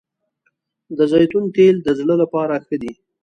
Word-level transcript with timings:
د 0.97 0.99
زیتون 1.11 1.45
تېل 1.55 1.75
د 1.83 1.87
زړه 1.99 2.15
لپاره 2.21 2.53
ښه 2.65 2.75
دي 2.81 2.91